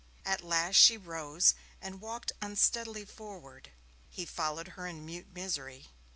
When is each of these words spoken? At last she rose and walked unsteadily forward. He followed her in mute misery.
At 0.25 0.41
last 0.43 0.77
she 0.77 0.97
rose 0.97 1.53
and 1.79 2.01
walked 2.01 2.31
unsteadily 2.41 3.05
forward. 3.05 3.69
He 4.09 4.25
followed 4.25 4.69
her 4.69 4.87
in 4.87 5.05
mute 5.05 5.27
misery. 5.31 5.91